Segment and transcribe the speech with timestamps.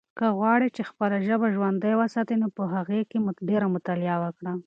[0.17, 3.17] که غواړې چې خپله ژبه ژوندۍ وساتې نو په هغې کې
[3.49, 4.53] ډېره مطالعه وکړه.